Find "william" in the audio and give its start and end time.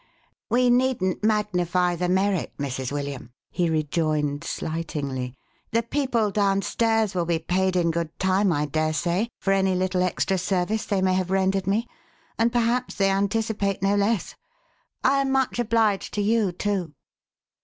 2.91-3.29